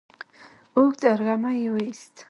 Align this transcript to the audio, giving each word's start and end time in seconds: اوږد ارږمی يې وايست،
اوږد 0.77 1.01
ارږمی 1.11 1.55
يې 1.61 1.69
وايست، 1.73 2.13